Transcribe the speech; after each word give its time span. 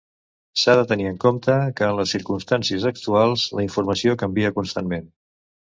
S'ha 0.61 0.73
de 0.79 0.85
tenir 0.91 1.05
en 1.09 1.19
compte 1.25 1.57
que 1.81 1.89
en 1.89 1.99
les 2.01 2.15
circumstàncies 2.17 2.89
actuals, 2.93 3.47
la 3.61 3.69
informació 3.69 4.21
canvia 4.25 4.55
constantment. 4.59 5.11